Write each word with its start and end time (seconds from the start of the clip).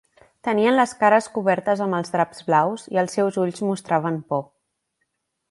Tenien 0.45 0.75
les 0.77 0.93
cares 1.01 1.27
cobertes 1.35 1.83
amb 1.87 1.97
els 1.97 2.13
draps 2.15 2.41
blaus, 2.49 2.87
i 2.95 3.01
els 3.03 3.15
seus 3.19 3.39
ulls 3.45 3.63
mostraven 3.69 4.19
por. 4.33 4.43